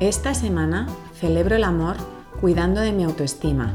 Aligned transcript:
Esta 0.00 0.34
semana 0.34 0.88
celebro 1.20 1.54
el 1.54 1.62
amor 1.62 1.94
cuidando 2.40 2.80
de 2.80 2.90
mi 2.90 3.04
autoestima. 3.04 3.74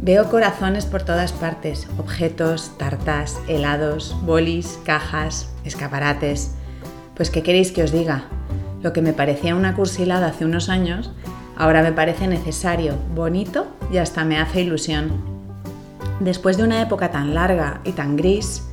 Veo 0.00 0.28
corazones 0.28 0.84
por 0.84 1.04
todas 1.04 1.30
partes, 1.32 1.86
objetos, 1.96 2.76
tartas, 2.76 3.38
helados, 3.46 4.16
bolis, 4.22 4.80
cajas, 4.84 5.48
escaparates. 5.64 6.56
Pues 7.14 7.30
¿qué 7.30 7.44
queréis 7.44 7.70
que 7.70 7.84
os 7.84 7.92
diga? 7.92 8.24
Lo 8.82 8.92
que 8.92 9.00
me 9.00 9.12
parecía 9.12 9.54
una 9.54 9.76
cursilada 9.76 10.26
hace 10.26 10.44
unos 10.44 10.68
años, 10.68 11.12
ahora 11.56 11.82
me 11.82 11.92
parece 11.92 12.26
necesario, 12.26 12.96
bonito 13.14 13.68
y 13.92 13.98
hasta 13.98 14.24
me 14.24 14.38
hace 14.40 14.62
ilusión. 14.62 15.12
Después 16.18 16.56
de 16.56 16.64
una 16.64 16.82
época 16.82 17.12
tan 17.12 17.32
larga 17.32 17.80
y 17.84 17.92
tan 17.92 18.16
gris, 18.16 18.66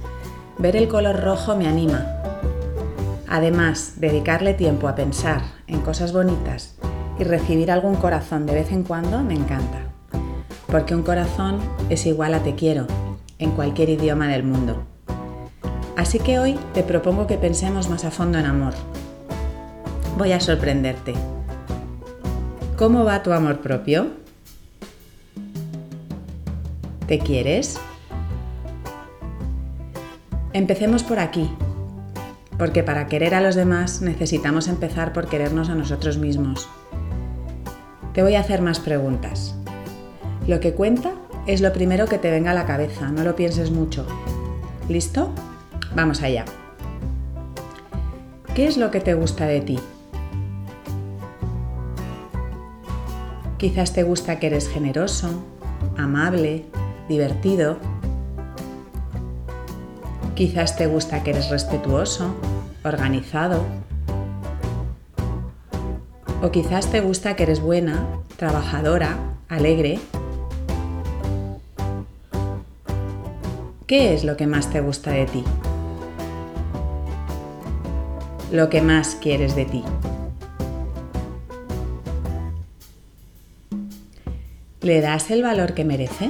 ver 0.58 0.76
el 0.76 0.88
color 0.88 1.22
rojo 1.22 1.56
me 1.56 1.68
anima. 1.68 2.08
Además, 3.28 3.96
dedicarle 3.98 4.54
tiempo 4.54 4.88
a 4.88 4.96
pensar 4.96 5.42
en 5.68 5.82
cosas 5.82 6.14
bonitas 6.14 6.76
y 7.20 7.24
recibir 7.24 7.72
algún 7.72 7.96
corazón 7.96 8.46
de 8.46 8.54
vez 8.54 8.72
en 8.72 8.84
cuando 8.84 9.22
me 9.22 9.34
encanta. 9.34 9.82
Porque 10.68 10.96
un 10.96 11.04
corazón 11.04 11.60
es 11.90 12.06
igual 12.06 12.34
a 12.34 12.44
te 12.44 12.56
quiero 12.56 12.88
en 13.40 13.52
cualquier 13.52 13.90
idioma 13.90 14.28
del 14.28 14.44
mundo. 14.44 14.84
Así 15.96 16.20
que 16.20 16.40
hoy 16.40 16.58
te 16.74 16.84
propongo 16.84 17.28
que 17.28 17.38
pensemos 17.38 17.90
más 17.90 18.06
a 18.06 18.12
fondo 18.12 18.38
en 18.38 18.46
amor. 18.46 18.74
Voy 20.18 20.32
a 20.32 20.40
sorprenderte. 20.40 21.14
¿Cómo 22.78 23.04
va 23.04 23.24
tu 23.24 23.34
amor 23.34 23.60
propio? 23.60 24.12
¿Te 27.08 27.20
quieres? 27.20 27.80
Empecemos 30.54 31.04
por 31.04 31.20
aquí, 31.20 31.50
porque 32.58 32.84
para 32.84 33.08
querer 33.08 33.36
a 33.36 33.42
los 33.42 33.56
demás 33.56 34.02
necesitamos 34.02 34.68
empezar 34.68 35.14
por 35.14 35.28
querernos 35.28 35.70
a 35.70 35.76
nosotros 35.76 36.18
mismos. 36.18 36.68
Te 38.14 38.24
voy 38.24 38.36
a 38.36 38.40
hacer 38.40 38.62
más 38.62 38.80
preguntas. 38.80 39.56
Lo 40.48 40.60
que 40.60 40.74
cuenta 40.74 41.12
es 41.46 41.62
lo 41.62 41.72
primero 41.72 42.08
que 42.08 42.18
te 42.18 42.32
venga 42.32 42.52
a 42.52 42.56
la 42.56 42.66
cabeza, 42.66 43.12
no 43.12 43.24
lo 43.24 43.36
pienses 43.36 43.72
mucho. 43.72 44.06
¿Listo? 44.90 45.32
Vamos 45.96 46.22
allá. 46.22 46.46
¿Qué 48.56 48.66
es 48.66 48.78
lo 48.78 48.90
que 48.90 49.02
te 49.02 49.14
gusta 49.14 49.46
de 49.46 49.62
ti? 49.62 49.80
Quizás 53.58 53.94
te 53.94 54.04
gusta 54.04 54.40
que 54.40 54.48
eres 54.48 54.70
generoso, 54.70 55.44
amable, 55.98 56.66
divertido, 57.08 57.78
Quizás 60.38 60.76
te 60.76 60.86
gusta 60.86 61.24
que 61.24 61.32
eres 61.32 61.50
respetuoso, 61.50 62.36
organizado. 62.84 63.66
O 66.44 66.52
quizás 66.52 66.92
te 66.92 67.02
gusta 67.02 67.36
que 67.36 67.42
eres 67.42 67.60
buena, 67.60 68.06
trabajadora, 68.36 69.18
alegre. 69.50 70.00
¿Qué 73.88 74.14
es 74.14 74.24
lo 74.24 74.38
que 74.38 74.46
más 74.46 74.70
te 74.70 74.80
gusta 74.80 75.10
de 75.10 75.26
ti? 75.26 75.44
Lo 78.52 78.70
que 78.70 78.84
más 78.84 79.16
quieres 79.16 79.56
de 79.56 79.66
ti. 79.66 79.84
¿Le 84.82 85.02
das 85.02 85.32
el 85.32 85.42
valor 85.42 85.74
que 85.74 85.84
merece? 85.84 86.30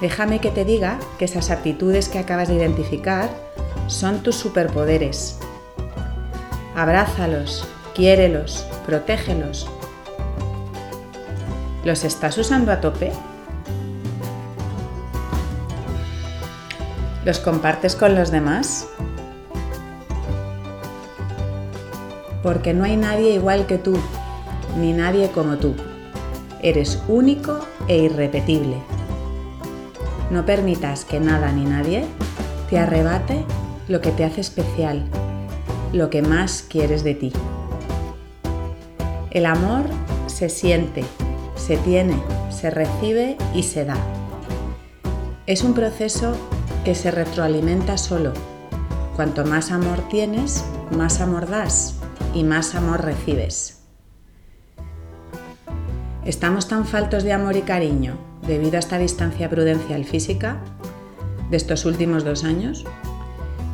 Déjame 0.00 0.40
que 0.40 0.50
te 0.50 0.64
diga 0.64 1.00
que 1.18 1.24
esas 1.24 1.50
aptitudes 1.50 2.08
que 2.08 2.20
acabas 2.20 2.48
de 2.48 2.54
identificar 2.54 3.28
son 3.88 4.22
tus 4.22 4.36
superpoderes. 4.36 5.40
Abrázalos, 6.76 7.66
quiérelos, 7.94 8.64
protégelos. 8.86 9.68
¿Los 11.84 12.04
estás 12.04 12.38
usando 12.38 12.70
a 12.70 12.80
tope? 12.80 13.10
¿Los 17.24 17.40
compartes 17.40 17.96
con 17.96 18.14
los 18.14 18.30
demás? 18.30 18.86
Porque 22.44 22.72
no 22.72 22.84
hay 22.84 22.96
nadie 22.96 23.34
igual 23.34 23.66
que 23.66 23.78
tú, 23.78 23.98
ni 24.76 24.92
nadie 24.92 25.30
como 25.32 25.56
tú. 25.56 25.74
Eres 26.62 27.02
único 27.08 27.58
e 27.88 27.98
irrepetible. 27.98 28.76
No 30.30 30.44
permitas 30.44 31.06
que 31.06 31.20
nada 31.20 31.52
ni 31.52 31.64
nadie 31.64 32.04
te 32.68 32.78
arrebate 32.78 33.46
lo 33.88 34.02
que 34.02 34.10
te 34.10 34.24
hace 34.24 34.42
especial, 34.42 35.06
lo 35.94 36.10
que 36.10 36.20
más 36.20 36.62
quieres 36.68 37.02
de 37.02 37.14
ti. 37.14 37.32
El 39.30 39.46
amor 39.46 39.86
se 40.26 40.50
siente, 40.50 41.02
se 41.56 41.78
tiene, 41.78 42.22
se 42.50 42.68
recibe 42.68 43.38
y 43.54 43.62
se 43.62 43.86
da. 43.86 43.96
Es 45.46 45.62
un 45.62 45.72
proceso 45.72 46.36
que 46.84 46.94
se 46.94 47.10
retroalimenta 47.10 47.96
solo. 47.96 48.34
Cuanto 49.16 49.46
más 49.46 49.70
amor 49.70 50.06
tienes, 50.10 50.62
más 50.94 51.22
amor 51.22 51.48
das 51.48 51.94
y 52.34 52.44
más 52.44 52.74
amor 52.74 53.02
recibes. 53.02 53.80
Estamos 56.26 56.68
tan 56.68 56.84
faltos 56.84 57.24
de 57.24 57.32
amor 57.32 57.56
y 57.56 57.62
cariño 57.62 58.27
debido 58.48 58.76
a 58.76 58.80
esta 58.80 58.98
distancia 58.98 59.48
prudencial 59.48 60.04
física 60.04 60.58
de 61.50 61.56
estos 61.56 61.84
últimos 61.84 62.24
dos 62.24 62.42
años, 62.42 62.84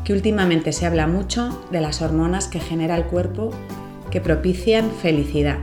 que 0.05 0.13
últimamente 0.13 0.73
se 0.73 0.85
habla 0.85 1.07
mucho 1.07 1.65
de 1.71 1.81
las 1.81 2.03
hormonas 2.03 2.49
que 2.49 2.61
genera 2.61 2.97
el 2.97 3.05
cuerpo 3.05 3.51
que 4.11 4.21
propician 4.21 4.91
felicidad. 4.91 5.59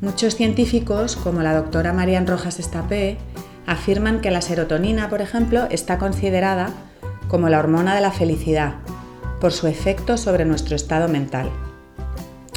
Muchos 0.00 0.36
científicos, 0.36 1.16
como 1.16 1.42
la 1.42 1.54
doctora 1.54 1.92
Marian 1.92 2.26
Rojas 2.26 2.58
Estapé, 2.58 3.18
afirman 3.66 4.20
que 4.20 4.30
la 4.30 4.40
serotonina, 4.40 5.10
por 5.10 5.20
ejemplo, 5.20 5.66
está 5.70 5.98
considerada 5.98 6.70
como 7.28 7.48
la 7.48 7.58
hormona 7.58 7.94
de 7.94 8.00
la 8.00 8.10
felicidad 8.10 8.74
por 9.40 9.52
su 9.52 9.66
efecto 9.66 10.16
sobre 10.16 10.44
nuestro 10.44 10.76
estado 10.76 11.08
mental, 11.08 11.50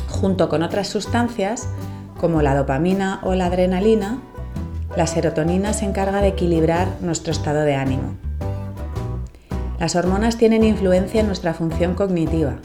junto 0.07 0.49
con 0.49 0.63
otras 0.63 0.87
sustancias 0.87 1.67
como 2.19 2.41
la 2.41 2.55
dopamina 2.55 3.19
o 3.23 3.35
la 3.35 3.47
adrenalina, 3.47 4.19
la 4.95 5.07
serotonina 5.07 5.73
se 5.73 5.85
encarga 5.85 6.21
de 6.21 6.29
equilibrar 6.29 6.87
nuestro 7.01 7.31
estado 7.31 7.61
de 7.61 7.75
ánimo. 7.75 8.15
Las 9.79 9.95
hormonas 9.95 10.37
tienen 10.37 10.63
influencia 10.63 11.21
en 11.21 11.27
nuestra 11.27 11.53
función 11.53 11.95
cognitiva 11.95 12.57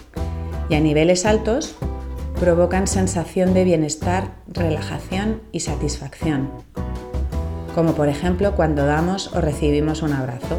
y 0.68 0.74
a 0.74 0.80
niveles 0.80 1.24
altos 1.24 1.76
provocan 2.38 2.86
sensación 2.86 3.54
de 3.54 3.64
bienestar, 3.64 4.32
relajación 4.46 5.40
y 5.50 5.60
satisfacción, 5.60 6.50
como 7.74 7.94
por 7.94 8.08
ejemplo 8.08 8.54
cuando 8.54 8.84
damos 8.86 9.34
o 9.34 9.40
recibimos 9.40 10.02
un 10.02 10.12
abrazo. 10.12 10.58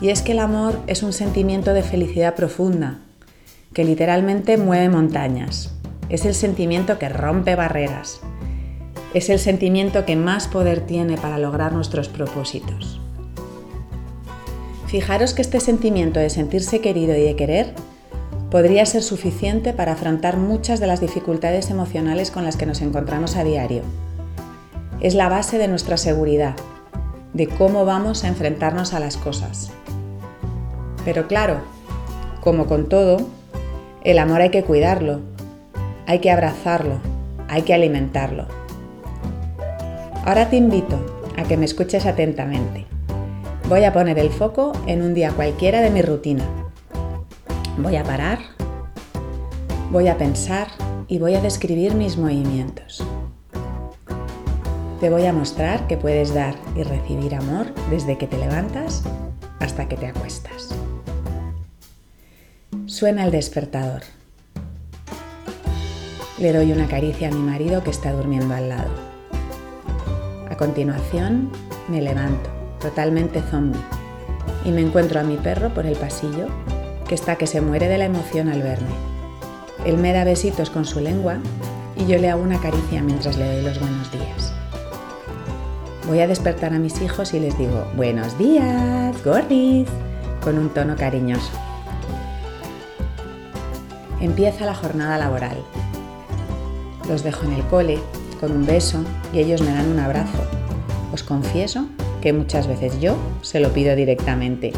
Y 0.00 0.08
es 0.08 0.22
que 0.22 0.32
el 0.32 0.40
amor 0.40 0.80
es 0.86 1.02
un 1.02 1.12
sentimiento 1.12 1.74
de 1.74 1.82
felicidad 1.82 2.34
profunda, 2.34 2.98
que 3.72 3.84
literalmente 3.84 4.56
mueve 4.56 4.88
montañas. 4.88 5.74
Es 6.08 6.24
el 6.24 6.34
sentimiento 6.34 6.98
que 6.98 7.08
rompe 7.08 7.54
barreras, 7.54 8.20
es 9.14 9.30
el 9.30 9.38
sentimiento 9.38 10.04
que 10.04 10.16
más 10.16 10.48
poder 10.48 10.80
tiene 10.80 11.16
para 11.16 11.38
lograr 11.38 11.72
nuestros 11.72 12.08
propósitos. 12.08 13.00
Fijaros 14.86 15.34
que 15.34 15.42
este 15.42 15.60
sentimiento 15.60 16.20
de 16.20 16.30
sentirse 16.30 16.80
querido 16.80 17.16
y 17.16 17.22
de 17.22 17.36
querer 17.36 17.74
podría 18.50 18.86
ser 18.86 19.02
suficiente 19.02 19.72
para 19.72 19.92
afrontar 19.92 20.36
muchas 20.36 20.80
de 20.80 20.86
las 20.86 21.00
dificultades 21.00 21.70
emocionales 21.70 22.30
con 22.30 22.44
las 22.44 22.56
que 22.56 22.66
nos 22.66 22.80
encontramos 22.80 23.36
a 23.36 23.44
diario. 23.44 23.82
Es 25.00 25.14
la 25.14 25.28
base 25.28 25.58
de 25.58 25.68
nuestra 25.68 25.96
seguridad, 25.96 26.54
de 27.32 27.48
cómo 27.48 27.84
vamos 27.84 28.24
a 28.24 28.28
enfrentarnos 28.28 28.94
a 28.94 29.00
las 29.00 29.16
cosas. 29.16 29.70
Pero 31.04 31.26
claro, 31.26 31.60
como 32.40 32.66
con 32.66 32.88
todo, 32.88 33.18
el 34.04 34.18
amor 34.18 34.40
hay 34.40 34.50
que 34.50 34.62
cuidarlo, 34.62 35.20
hay 36.06 36.20
que 36.20 36.30
abrazarlo, 36.30 36.98
hay 37.48 37.62
que 37.62 37.74
alimentarlo. 37.74 38.46
Ahora 40.26 40.50
te 40.50 40.56
invito 40.56 40.98
a 41.36 41.44
que 41.44 41.56
me 41.56 41.66
escuches 41.66 42.04
atentamente. 42.04 42.84
Voy 43.68 43.84
a 43.84 43.92
poner 43.92 44.18
el 44.18 44.30
foco 44.30 44.72
en 44.88 45.02
un 45.02 45.14
día 45.14 45.30
cualquiera 45.30 45.80
de 45.80 45.90
mi 45.90 46.02
rutina. 46.02 46.44
Voy 47.78 47.94
a 47.94 48.02
parar, 48.02 48.40
voy 49.92 50.08
a 50.08 50.18
pensar 50.18 50.66
y 51.06 51.20
voy 51.20 51.36
a 51.36 51.40
describir 51.40 51.94
mis 51.94 52.18
movimientos. 52.18 53.06
Te 54.98 55.10
voy 55.10 55.26
a 55.26 55.32
mostrar 55.32 55.86
que 55.86 55.96
puedes 55.96 56.34
dar 56.34 56.56
y 56.74 56.82
recibir 56.82 57.36
amor 57.36 57.72
desde 57.88 58.18
que 58.18 58.26
te 58.26 58.36
levantas 58.36 59.04
hasta 59.60 59.86
que 59.86 59.96
te 59.96 60.08
acuestas. 60.08 60.70
Suena 62.86 63.24
el 63.24 63.30
despertador. 63.30 64.02
Le 66.40 66.52
doy 66.52 66.72
una 66.72 66.88
caricia 66.88 67.28
a 67.28 67.30
mi 67.30 67.38
marido 67.38 67.84
que 67.84 67.90
está 67.90 68.10
durmiendo 68.10 68.52
al 68.52 68.70
lado. 68.70 69.05
A 70.56 70.58
continuación, 70.58 71.50
me 71.86 72.00
levanto, 72.00 72.48
totalmente 72.80 73.42
zombie, 73.42 73.78
y 74.64 74.70
me 74.70 74.80
encuentro 74.80 75.20
a 75.20 75.22
mi 75.22 75.36
perro 75.36 75.68
por 75.68 75.84
el 75.84 75.96
pasillo, 75.96 76.46
que 77.06 77.14
está 77.14 77.36
que 77.36 77.46
se 77.46 77.60
muere 77.60 77.88
de 77.88 77.98
la 77.98 78.06
emoción 78.06 78.48
al 78.48 78.62
verme. 78.62 78.88
Él 79.84 79.98
me 79.98 80.14
da 80.14 80.24
besitos 80.24 80.70
con 80.70 80.86
su 80.86 81.00
lengua 81.00 81.40
y 81.94 82.06
yo 82.06 82.16
le 82.16 82.30
hago 82.30 82.42
una 82.42 82.58
caricia 82.58 83.02
mientras 83.02 83.36
le 83.36 83.52
doy 83.52 83.64
los 83.64 83.78
buenos 83.78 84.10
días. 84.10 84.54
Voy 86.08 86.20
a 86.20 86.26
despertar 86.26 86.72
a 86.72 86.78
mis 86.78 87.02
hijos 87.02 87.34
y 87.34 87.40
les 87.40 87.58
digo, 87.58 87.86
buenos 87.94 88.38
días, 88.38 89.14
gordis, 89.22 89.86
con 90.42 90.56
un 90.56 90.70
tono 90.70 90.96
cariñoso. 90.96 91.52
Empieza 94.22 94.64
la 94.64 94.74
jornada 94.74 95.18
laboral. 95.18 95.58
Los 97.06 97.22
dejo 97.22 97.44
en 97.44 97.52
el 97.52 97.62
cole 97.64 98.00
con 98.36 98.52
un 98.52 98.66
beso 98.66 98.98
y 99.32 99.40
ellos 99.40 99.62
me 99.62 99.72
dan 99.72 99.88
un 99.90 99.98
abrazo. 99.98 100.38
Os 101.12 101.22
confieso 101.22 101.86
que 102.20 102.32
muchas 102.32 102.66
veces 102.66 103.00
yo 103.00 103.16
se 103.42 103.60
lo 103.60 103.72
pido 103.72 103.94
directamente. 103.96 104.72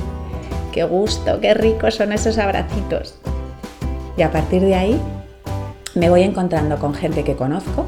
¡Qué 0.73 0.85
gusto, 0.85 1.41
qué 1.41 1.55
ricos 1.55 1.95
son 1.97 2.13
esos 2.13 2.39
abracitos! 2.39 3.17
Y 4.17 4.23
a 4.23 4.31
partir 4.31 4.63
de 4.63 4.75
ahí 4.75 5.01
me 5.95 6.11
voy 6.11 6.23
encontrando 6.23 6.79
con 6.79 6.95
gente 6.95 7.25
que 7.25 7.37
conozco, 7.37 7.87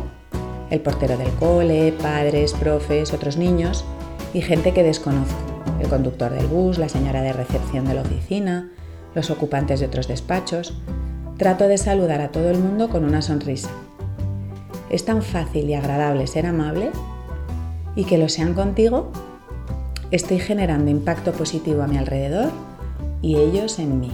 el 0.71 0.81
portero 0.81 1.17
del 1.17 1.31
cole, 1.35 1.93
padres, 2.01 2.53
profes, 2.55 3.13
otros 3.13 3.37
niños 3.37 3.85
y 4.33 4.41
gente 4.41 4.73
que 4.73 4.83
desconozco, 4.83 5.37
el 5.81 5.89
conductor 5.89 6.31
del 6.33 6.47
bus, 6.47 6.79
la 6.79 6.89
señora 6.89 7.23
de 7.23 7.33
recepción 7.33 7.85
de 7.85 7.95
la 7.95 8.03
oficina, 8.03 8.71
los 9.15 9.31
ocupantes 9.31 9.81
de 9.81 9.87
otros 9.87 10.09
despachos. 10.09 10.75
Trato 11.37 11.69
de 11.69 11.79
saludar 11.79 12.21
a 12.21 12.31
todo 12.31 12.51
el 12.51 12.59
mundo 12.59 12.91
con 12.91 13.05
una 13.05 13.23
sonrisa. 13.23 13.71
Es 14.91 15.05
tan 15.05 15.23
fácil 15.23 15.71
y 15.71 15.75
agradable 15.75 16.27
ser 16.27 16.47
amable 16.47 16.91
y 17.95 18.05
que 18.05 18.19
lo 18.19 18.29
sean 18.29 18.55
contigo. 18.55 19.13
Estoy 20.11 20.41
generando 20.41 20.91
impacto 20.91 21.31
positivo 21.31 21.83
a 21.83 21.87
mi 21.87 21.97
alrededor 21.97 22.51
y 23.23 23.37
ellos 23.37 23.79
en 23.79 24.01
mí. 24.01 24.11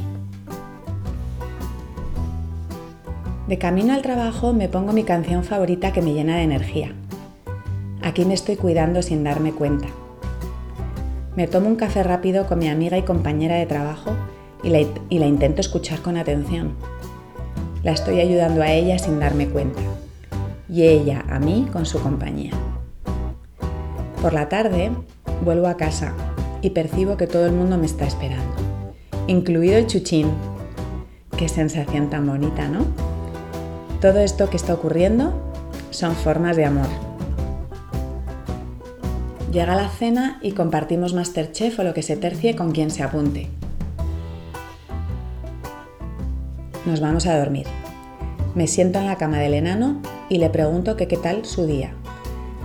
De 3.49 3.57
camino 3.57 3.95
al 3.95 4.03
trabajo 4.03 4.53
me 4.53 4.69
pongo 4.69 4.93
mi 4.93 5.05
canción 5.05 5.45
favorita 5.45 5.93
que 5.93 6.03
me 6.03 6.13
llena 6.13 6.37
de 6.37 6.43
energía. 6.43 6.93
Aquí 8.03 8.27
me 8.27 8.35
estoy 8.35 8.57
cuidando 8.57 9.01
sin 9.01 9.25
darme 9.25 9.53
cuenta. 9.53 9.87
Me 11.37 11.49
tomo 11.49 11.69
un 11.69 11.77
café 11.77 12.03
rápido 12.03 12.47
con 12.47 12.59
mi 12.59 12.69
amiga 12.69 12.99
y 12.99 13.03
compañera 13.03 13.57
de 13.57 13.67
trabajo 13.67 14.11
y 14.63 14.69
la, 14.69 14.81
y 15.09 15.19
la 15.19 15.27
intento 15.27 15.63
escuchar 15.63 16.01
con 16.03 16.19
atención. 16.19 16.75
La 17.83 17.93
estoy 17.93 18.21
ayudando 18.21 18.63
a 18.63 18.73
ella 18.73 18.99
sin 18.99 19.21
darme 19.21 19.49
cuenta 19.49 19.81
y 20.69 20.83
ella 20.83 21.25
a 21.29 21.39
mí 21.39 21.69
con 21.73 21.87
su 21.87 22.01
compañía. 22.01 22.53
Por 24.21 24.33
la 24.33 24.49
tarde 24.49 24.91
vuelvo 25.45 25.69
a 25.69 25.77
casa 25.77 26.15
y 26.63 26.71
percibo 26.71 27.17
que 27.17 27.27
todo 27.27 27.47
el 27.47 27.53
mundo 27.53 27.79
me 27.79 27.87
está 27.87 28.07
esperando, 28.07 28.55
incluido 29.27 29.77
el 29.77 29.87
chuchín. 29.87 30.31
Qué 31.37 31.49
sensación 31.49 32.11
tan 32.11 32.27
bonita, 32.27 32.69
¿no? 32.69 32.87
Todo 34.01 34.21
esto 34.21 34.51
que 34.51 34.57
está 34.57 34.75
ocurriendo 34.75 35.35
son 35.91 36.15
formas 36.15 36.57
de 36.57 36.65
amor. 36.65 36.89
Llega 39.53 39.77
la 39.77 39.89
cena 39.89 40.39
y 40.43 40.53
compartimos 40.53 41.15
Masterchef 41.15 41.79
o 41.79 41.83
lo 41.83 41.95
que 41.95 42.03
se 42.03 42.17
tercie 42.17 42.57
con 42.57 42.73
quien 42.73 42.91
se 42.91 43.03
apunte. 43.03 43.49
Nos 46.85 47.01
vamos 47.01 47.27
a 47.27 47.39
dormir. 47.39 47.67
Me 48.55 48.67
siento 48.67 48.99
en 48.99 49.07
la 49.07 49.17
cama 49.17 49.39
del 49.39 49.55
enano 49.55 50.01
y 50.29 50.39
le 50.39 50.51
pregunto 50.51 50.97
qué 50.97 51.07
tal 51.17 51.45
su 51.45 51.67
día. 51.67 51.95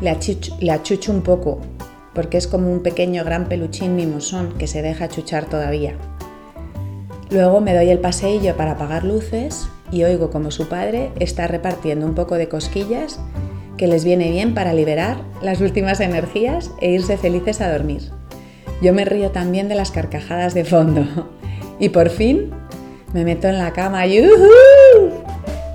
Le 0.01 0.09
achucho, 0.09 1.11
un 1.11 1.21
poco, 1.21 1.59
porque 2.13 2.37
es 2.37 2.47
como 2.47 2.71
un 2.71 2.81
pequeño 2.81 3.23
gran 3.23 3.47
peluchín 3.47 3.95
mimosón 3.95 4.53
que 4.57 4.67
se 4.67 4.81
deja 4.81 5.05
achuchar 5.05 5.45
todavía. 5.45 5.95
Luego 7.29 7.61
me 7.61 7.73
doy 7.73 7.89
el 7.89 7.99
paseillo 7.99 8.57
para 8.57 8.71
apagar 8.71 9.03
luces 9.03 9.67
y 9.91 10.03
oigo 10.03 10.31
como 10.31 10.51
su 10.51 10.67
padre 10.67 11.11
está 11.19 11.47
repartiendo 11.47 12.05
un 12.05 12.15
poco 12.15 12.35
de 12.35 12.49
cosquillas 12.49 13.19
que 13.77 13.87
les 13.87 14.03
viene 14.03 14.31
bien 14.31 14.53
para 14.53 14.73
liberar 14.73 15.17
las 15.41 15.61
últimas 15.61 15.99
energías 15.99 16.71
e 16.81 16.91
irse 16.91 17.17
felices 17.17 17.61
a 17.61 17.71
dormir. 17.71 18.11
Yo 18.81 18.93
me 18.93 19.05
río 19.05 19.31
también 19.31 19.69
de 19.69 19.75
las 19.75 19.91
carcajadas 19.91 20.53
de 20.53 20.65
fondo. 20.65 21.05
Y 21.79 21.89
por 21.89 22.11
fin 22.11 22.51
me 23.11 23.23
meto 23.25 23.47
en 23.47 23.57
la 23.57 23.73
cama. 23.73 24.05
¡Yuhu! 24.05 25.30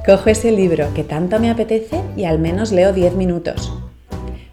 Cojo 0.07 0.31
ese 0.31 0.53
libro 0.53 0.95
que 0.95 1.03
tanto 1.03 1.41
me 1.41 1.51
apetece 1.51 2.01
y 2.17 2.27
al 2.27 2.39
menos 2.39 2.71
leo 2.71 2.93
10 2.93 3.17
minutos. 3.17 3.73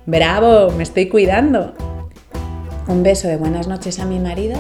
¡Bravo! 0.08 0.72
Me 0.72 0.82
estoy 0.82 1.10
cuidando. 1.10 1.76
Un 2.88 3.04
beso 3.04 3.28
de 3.28 3.38
buenas 3.38 3.68
noches 3.68 4.00
a 4.00 4.06
mi 4.08 4.18
marido, 4.18 4.58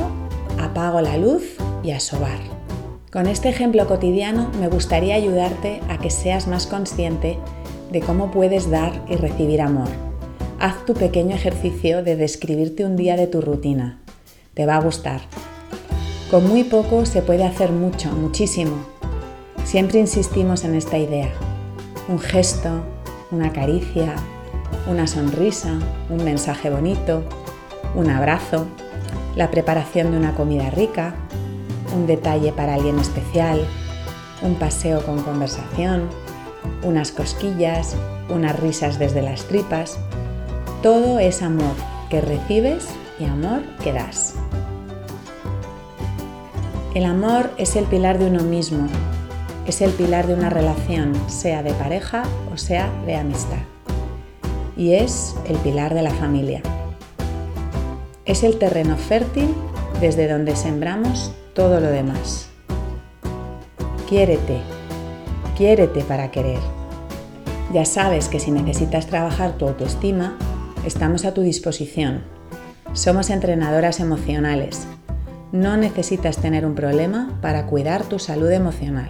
apago 0.62 1.02
la 1.02 1.18
luz 1.18 1.56
y 1.84 1.90
a 1.90 2.00
sobar. 2.00 2.38
Con 3.12 3.26
este 3.26 3.50
ejemplo 3.50 3.88
cotidiano 3.88 4.52
me 4.60 4.68
gustaría 4.68 5.16
ayudarte 5.16 5.82
a 5.90 5.98
que 5.98 6.12
seas 6.12 6.48
más 6.48 6.68
consciente 6.68 7.40
de 7.92 8.00
cómo 8.02 8.30
puedes 8.30 8.70
dar 8.70 8.92
y 9.10 9.16
recibir 9.16 9.64
amor. 9.64 9.90
Haz 10.60 10.86
tu 10.86 10.94
pequeño 10.94 11.36
ejercicio 11.36 12.04
de 12.04 12.18
describirte 12.18 12.86
un 12.86 12.98
día 12.98 13.16
de 13.16 13.26
tu 13.26 13.42
rutina. 13.42 14.00
Te 14.54 14.68
va 14.68 14.76
a 14.76 14.82
gustar. 14.82 15.22
Con 16.30 16.48
muy 16.48 16.64
poco 16.64 17.08
se 17.08 17.24
puede 17.24 17.46
hacer 17.46 17.72
mucho, 17.72 18.12
muchísimo. 18.12 18.93
Siempre 19.66 20.00
insistimos 20.00 20.64
en 20.66 20.76
esta 20.76 20.98
idea. 20.98 21.30
Un 22.08 22.20
gesto, 22.20 22.84
una 23.32 23.52
caricia, 23.52 24.16
una 24.88 25.08
sonrisa, 25.08 25.80
un 26.10 26.24
mensaje 26.24 26.70
bonito, 26.70 27.24
un 27.96 28.10
abrazo, 28.10 28.68
la 29.36 29.50
preparación 29.50 30.12
de 30.12 30.18
una 30.18 30.36
comida 30.36 30.70
rica, 30.70 31.16
un 31.96 32.06
detalle 32.06 32.52
para 32.52 32.76
alguien 32.76 33.00
especial, 33.00 33.66
un 34.42 34.56
paseo 34.56 35.04
con 35.06 35.22
conversación, 35.22 36.10
unas 36.84 37.12
cosquillas, 37.12 37.96
unas 38.30 38.60
risas 38.60 39.00
desde 39.00 39.22
las 39.22 39.46
tripas. 39.46 39.98
Todo 40.82 41.20
es 41.20 41.42
amor 41.42 41.74
que 42.10 42.22
recibes 42.22 42.88
y 43.20 43.26
amor 43.26 43.62
que 43.82 43.94
das. 43.94 44.36
El 46.94 47.06
amor 47.06 47.50
es 47.58 47.76
el 47.76 47.86
pilar 47.86 48.20
de 48.20 48.28
uno 48.28 48.44
mismo, 48.44 48.88
es 49.66 49.82
el 49.82 49.92
pilar 49.92 50.28
de 50.28 50.34
una 50.34 50.50
relación, 50.50 51.14
sea 51.30 51.64
de 51.64 51.74
pareja 51.74 52.24
o 52.54 52.58
sea 52.58 52.92
de 53.06 53.16
amistad. 53.16 53.62
Y 54.76 54.94
es 54.94 55.36
el 55.48 55.58
pilar 55.58 55.94
de 55.94 56.02
la 56.02 56.12
familia. 56.12 56.62
Es 58.26 58.44
el 58.44 58.58
terreno 58.58 58.98
fértil 58.98 59.54
desde 60.02 60.28
donde 60.28 60.56
sembramos 60.56 61.32
todo 61.54 61.80
lo 61.80 61.88
demás. 61.88 62.50
Quiérete, 64.10 64.60
quiérete 65.56 66.04
para 66.04 66.32
querer. 66.32 66.60
Ya 67.72 67.86
sabes 67.86 68.28
que 68.28 68.40
si 68.40 68.52
necesitas 68.52 69.08
trabajar 69.08 69.54
tu 69.54 69.68
autoestima, 69.68 70.38
estamos 70.86 71.26
a 71.26 71.34
tu 71.34 71.42
disposición. 71.42 72.24
Somos 72.94 73.30
entrenadoras 73.30 74.00
emocionales. 74.00 74.86
No 75.52 75.78
necesitas 75.78 76.38
tener 76.38 76.66
un 76.66 76.76
problema 76.76 77.40
para 77.42 77.66
cuidar 77.66 78.04
tu 78.04 78.20
salud 78.20 78.52
emocional. 78.52 79.10